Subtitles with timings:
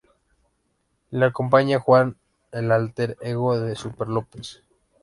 [1.11, 2.17] Le acompaña Juan,
[2.51, 4.63] el álter ego de Superlópez.